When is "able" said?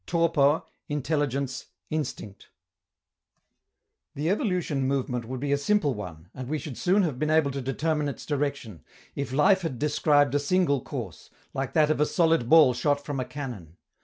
7.29-7.51